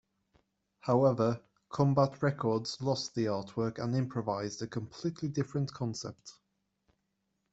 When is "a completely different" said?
4.63-5.71